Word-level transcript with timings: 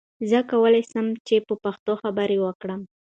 زه 0.29 0.39
کولی 0.51 0.83
سم 0.91 1.05
چې 1.27 1.35
په 1.47 1.53
پښتو 1.63 1.93
خبرې 2.01 2.37
وکړم. 2.41 2.81